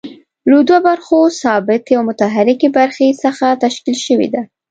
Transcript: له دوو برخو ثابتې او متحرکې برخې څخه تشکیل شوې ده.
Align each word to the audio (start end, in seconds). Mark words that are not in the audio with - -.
له 0.51 0.57
دوو 0.67 0.79
برخو 0.89 1.19
ثابتې 1.41 1.93
او 1.97 2.03
متحرکې 2.09 2.69
برخې 2.79 3.07
څخه 3.23 3.45
تشکیل 3.63 3.97
شوې 4.05 4.27
ده. 4.33 4.41